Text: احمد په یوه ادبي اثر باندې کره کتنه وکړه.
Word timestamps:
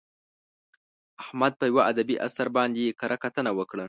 احمد 1.23 1.53
په 1.59 1.65
یوه 1.71 1.81
ادبي 1.91 2.15
اثر 2.27 2.47
باندې 2.57 2.95
کره 2.99 3.17
کتنه 3.23 3.51
وکړه. 3.57 3.79